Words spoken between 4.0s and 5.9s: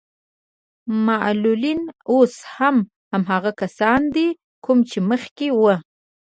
دي کوم چې مخکې وو.